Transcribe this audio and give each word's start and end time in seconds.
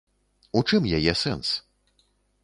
У 0.61 0.63
чым 0.71 0.87
яе 0.99 1.13
сэнс? 1.23 1.51